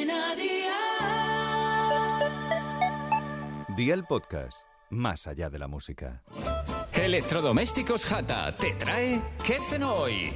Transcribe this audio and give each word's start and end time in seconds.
Cadena 0.00 0.34
Dial. 0.34 0.70
Día 3.76 3.92
el 3.94 4.04
podcast, 4.04 4.62
más 4.88 5.26
allá 5.26 5.50
de 5.50 5.58
la 5.58 5.68
música. 5.68 6.22
Electrodomésticos 6.92 8.06
Jata 8.06 8.56
te 8.56 8.72
trae 8.74 9.20
¿Qué 9.44 9.58
cenó 9.68 9.92
hoy? 9.94 10.32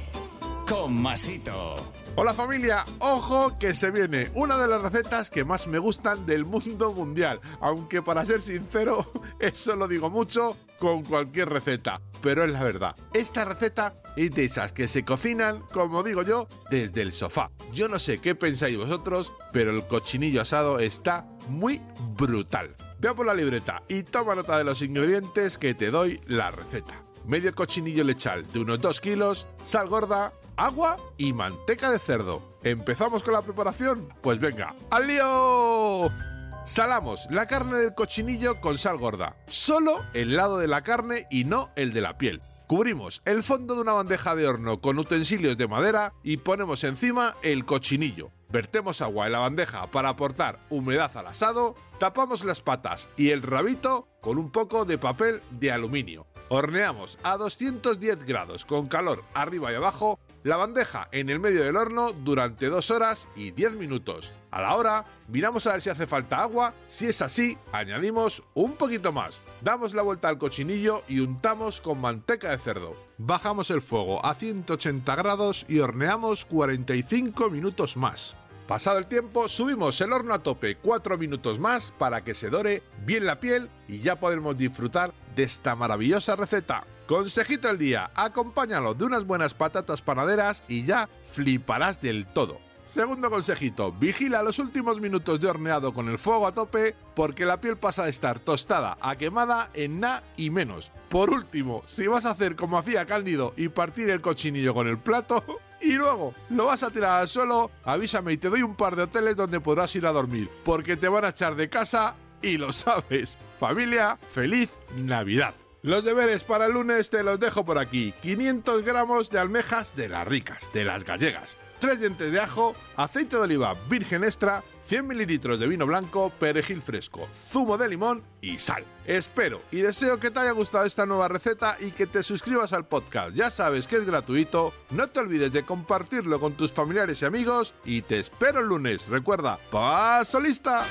Con 0.69 1.01
Masito. 1.01 1.75
Hola 2.15 2.33
familia, 2.33 2.85
ojo 2.99 3.57
que 3.57 3.73
se 3.73 3.89
viene 3.91 4.29
una 4.35 4.57
de 4.57 4.67
las 4.67 4.81
recetas 4.81 5.29
que 5.29 5.43
más 5.43 5.67
me 5.67 5.79
gustan 5.79 6.25
del 6.25 6.45
mundo 6.45 6.93
mundial, 6.93 7.41
aunque 7.59 8.01
para 8.01 8.25
ser 8.25 8.41
sincero, 8.41 9.11
eso 9.39 9.75
lo 9.75 9.87
digo 9.87 10.09
mucho 10.09 10.57
con 10.79 11.03
cualquier 11.03 11.49
receta, 11.49 12.01
pero 12.25 12.43
es 12.43 12.51
la 12.51 12.63
verdad. 12.63 12.95
Esta 13.13 13.45
receta 13.45 13.93
es 14.15 14.31
de 14.31 14.45
esas 14.45 14.71
que 14.71 14.87
se 14.87 15.05
cocinan, 15.05 15.59
como 15.71 16.01
digo 16.01 16.23
yo, 16.23 16.47
desde 16.71 17.03
el 17.03 17.13
sofá. 17.13 17.51
Yo 17.71 17.87
no 17.87 17.99
sé 17.99 18.19
qué 18.19 18.33
pensáis 18.33 18.75
vosotros, 18.75 19.31
pero 19.53 19.69
el 19.69 19.85
cochinillo 19.85 20.41
asado 20.41 20.79
está 20.79 21.27
muy 21.49 21.83
brutal. 22.17 22.75
Ve 22.99 23.13
por 23.13 23.27
la 23.27 23.35
libreta 23.35 23.83
y 23.87 24.01
toma 24.01 24.33
nota 24.33 24.57
de 24.57 24.63
los 24.63 24.81
ingredientes 24.81 25.59
que 25.59 25.75
te 25.75 25.91
doy 25.91 26.19
la 26.25 26.49
receta. 26.49 26.95
Medio 27.27 27.53
cochinillo 27.53 28.03
lechal 28.03 28.51
de 28.51 28.59
unos 28.59 28.81
2 28.81 29.01
kilos, 29.01 29.45
sal 29.63 29.87
gorda, 29.87 30.33
agua 30.57 30.97
y 31.17 31.31
manteca 31.31 31.91
de 31.91 31.99
cerdo. 31.99 32.57
¿Empezamos 32.63 33.21
con 33.21 33.33
la 33.33 33.43
preparación? 33.43 34.11
Pues 34.23 34.39
venga, 34.39 34.73
¡al 34.89 35.05
lío! 35.05 36.34
Salamos 36.65 37.27
la 37.29 37.45
carne 37.45 37.75
del 37.75 37.93
cochinillo 37.93 38.59
con 38.59 38.79
sal 38.79 38.97
gorda, 38.97 39.37
solo 39.45 40.03
el 40.15 40.35
lado 40.35 40.57
de 40.57 40.67
la 40.67 40.81
carne 40.81 41.27
y 41.29 41.43
no 41.43 41.69
el 41.75 41.93
de 41.93 42.01
la 42.01 42.17
piel. 42.17 42.41
Cubrimos 42.65 43.21
el 43.25 43.43
fondo 43.43 43.75
de 43.75 43.81
una 43.81 43.93
bandeja 43.93 44.35
de 44.35 44.47
horno 44.47 44.81
con 44.81 44.97
utensilios 44.97 45.59
de 45.59 45.67
madera 45.67 46.13
y 46.23 46.37
ponemos 46.37 46.83
encima 46.83 47.35
el 47.43 47.65
cochinillo. 47.65 48.31
Vertemos 48.49 49.03
agua 49.03 49.27
en 49.27 49.33
la 49.33 49.39
bandeja 49.39 49.91
para 49.91 50.09
aportar 50.09 50.59
humedad 50.71 51.15
al 51.15 51.27
asado, 51.27 51.75
tapamos 51.99 52.43
las 52.43 52.61
patas 52.61 53.09
y 53.15 53.29
el 53.29 53.43
rabito 53.43 54.07
con 54.19 54.39
un 54.39 54.49
poco 54.49 54.85
de 54.85 54.97
papel 54.97 55.43
de 55.51 55.71
aluminio. 55.71 56.25
Horneamos 56.49 57.19
a 57.21 57.37
210 57.37 58.25
grados 58.25 58.65
con 58.65 58.87
calor 58.87 59.23
arriba 59.35 59.71
y 59.71 59.75
abajo 59.75 60.19
la 60.45 60.57
bandeja 60.57 61.09
en 61.11 61.31
el 61.31 61.39
medio 61.39 61.63
del 61.63 61.75
horno 61.75 62.13
durante 62.13 62.67
2 62.67 62.91
horas 62.91 63.27
y 63.35 63.49
10 63.49 63.77
minutos. 63.77 64.31
A 64.51 64.61
la 64.61 64.75
hora, 64.75 65.03
miramos 65.27 65.65
a 65.65 65.71
ver 65.71 65.81
si 65.81 65.89
hace 65.89 66.05
falta 66.05 66.39
agua, 66.43 66.75
si 66.85 67.07
es 67.07 67.23
así, 67.23 67.57
añadimos 67.71 68.43
un 68.53 68.73
poquito 68.73 69.11
más. 69.11 69.41
Damos 69.61 69.95
la 69.95 70.03
vuelta 70.03 70.29
al 70.29 70.37
cochinillo 70.37 71.01
y 71.07 71.21
untamos 71.21 71.81
con 71.81 71.99
manteca 71.99 72.51
de 72.51 72.59
cerdo. 72.59 72.95
Bajamos 73.17 73.71
el 73.71 73.81
fuego 73.81 74.23
a 74.23 74.35
180 74.35 75.15
grados 75.15 75.65
y 75.67 75.79
horneamos 75.79 76.45
45 76.45 77.49
minutos 77.49 77.97
más. 77.97 78.37
Pasado 78.67 78.99
el 78.99 79.07
tiempo, 79.07 79.49
subimos 79.49 79.99
el 80.01 80.13
horno 80.13 80.35
a 80.35 80.43
tope 80.43 80.77
4 80.77 81.17
minutos 81.17 81.59
más 81.59 81.91
para 81.91 82.23
que 82.23 82.35
se 82.35 82.51
dore 82.51 82.83
bien 83.03 83.25
la 83.25 83.39
piel 83.39 83.71
y 83.87 83.97
ya 83.97 84.19
podemos 84.19 84.55
disfrutar 84.55 85.11
de 85.35 85.41
esta 85.41 85.75
maravillosa 85.75 86.35
receta. 86.35 86.85
Consejito 87.07 87.67
del 87.67 87.77
día, 87.77 88.09
acompáñalo 88.15 88.95
de 88.95 89.05
unas 89.05 89.25
buenas 89.25 89.53
patatas 89.53 90.01
panaderas 90.01 90.63
y 90.67 90.83
ya 90.83 91.07
fliparás 91.23 92.01
del 92.01 92.25
todo. 92.25 92.59
Segundo 92.85 93.29
consejito, 93.29 93.91
vigila 93.91 94.41
los 94.41 94.57
últimos 94.57 94.99
minutos 94.99 95.39
de 95.39 95.47
horneado 95.47 95.93
con 95.93 96.09
el 96.09 96.17
fuego 96.17 96.47
a 96.47 96.51
tope 96.51 96.95
porque 97.15 97.45
la 97.45 97.61
piel 97.61 97.77
pasa 97.77 98.05
de 98.05 98.09
estar 98.09 98.39
tostada 98.39 98.97
a 99.01 99.15
quemada 99.17 99.69
en 99.73 99.99
na 99.99 100.23
y 100.35 100.49
menos. 100.49 100.91
Por 101.09 101.29
último, 101.29 101.83
si 101.85 102.07
vas 102.07 102.25
a 102.25 102.31
hacer 102.31 102.55
como 102.55 102.77
hacía 102.77 103.05
Cándido 103.05 103.53
y 103.55 103.69
partir 103.69 104.09
el 104.09 104.21
cochinillo 104.21 104.73
con 104.73 104.87
el 104.87 104.97
plato 104.97 105.43
y 105.81 105.93
luego 105.93 106.33
lo 106.49 106.65
vas 106.65 106.81
a 106.81 106.91
tirar 106.91 107.21
al 107.21 107.27
suelo, 107.27 107.69
avísame 107.83 108.33
y 108.33 108.37
te 108.37 108.49
doy 108.49 108.63
un 108.63 108.75
par 108.75 108.95
de 108.95 109.03
hoteles 109.03 109.35
donde 109.35 109.59
podrás 109.59 109.95
ir 109.95 110.07
a 110.07 110.11
dormir 110.11 110.49
porque 110.63 110.97
te 110.97 111.07
van 111.07 111.25
a 111.25 111.29
echar 111.29 111.55
de 111.55 111.69
casa 111.69 112.15
y 112.41 112.57
lo 112.57 112.71
sabes. 112.71 113.37
Familia, 113.59 114.17
feliz 114.29 114.75
Navidad. 114.95 115.53
Los 115.85 116.03
deberes 116.03 116.43
para 116.43 116.65
el 116.65 116.71
lunes 116.71 117.11
te 117.11 117.21
los 117.21 117.39
dejo 117.39 117.63
por 117.63 117.77
aquí. 117.77 118.11
500 118.23 118.81
gramos 118.81 119.29
de 119.29 119.37
almejas 119.37 119.95
de 119.95 120.09
las 120.09 120.27
ricas, 120.27 120.73
de 120.73 120.83
las 120.83 121.03
gallegas. 121.03 121.59
3 121.77 121.99
dientes 121.99 122.31
de 122.31 122.39
ajo, 122.39 122.75
aceite 122.95 123.35
de 123.35 123.43
oliva 123.43 123.75
virgen 123.87 124.23
extra, 124.23 124.63
100 124.87 125.05
mililitros 125.05 125.59
de 125.59 125.67
vino 125.67 125.85
blanco, 125.85 126.31
perejil 126.39 126.81
fresco, 126.81 127.29
zumo 127.35 127.77
de 127.77 127.87
limón 127.87 128.23
y 128.41 128.57
sal. 128.57 128.83
Espero 129.05 129.61
y 129.71 129.81
deseo 129.81 130.19
que 130.19 130.31
te 130.31 130.39
haya 130.39 130.53
gustado 130.53 130.85
esta 130.85 131.05
nueva 131.05 131.27
receta 131.27 131.77
y 131.79 131.91
que 131.91 132.07
te 132.07 132.23
suscribas 132.23 132.73
al 132.73 132.87
podcast. 132.87 133.35
Ya 133.35 133.51
sabes 133.51 133.85
que 133.85 133.97
es 133.97 134.05
gratuito, 134.07 134.73
no 134.89 135.07
te 135.09 135.19
olvides 135.19 135.53
de 135.53 135.65
compartirlo 135.65 136.39
con 136.39 136.53
tus 136.53 136.71
familiares 136.71 137.21
y 137.21 137.25
amigos 137.25 137.75
y 137.85 138.01
te 138.01 138.17
espero 138.17 138.61
el 138.61 138.69
lunes. 138.69 139.07
Recuerda, 139.07 139.59
paso 139.69 140.39
lista. 140.39 140.83